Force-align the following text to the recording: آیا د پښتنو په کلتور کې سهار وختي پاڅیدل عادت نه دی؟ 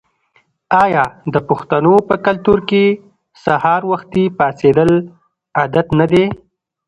آیا 0.83 1.05
د 1.33 1.35
پښتنو 1.49 1.93
په 2.07 2.15
کلتور 2.25 2.59
کې 2.69 2.83
سهار 3.43 3.81
وختي 3.91 4.25
پاڅیدل 4.37 4.91
عادت 5.59 5.87
نه 5.99 6.05
دی؟ 6.11 6.25